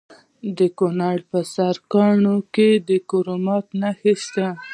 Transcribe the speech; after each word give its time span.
د 0.57 0.59
کونړ 0.79 1.15
په 1.31 1.39
سرکاڼو 1.55 2.35
کې 2.53 2.69
د 2.87 2.89
کرومایټ 3.09 3.67
نښې 3.81 4.13
شته. 4.23 4.47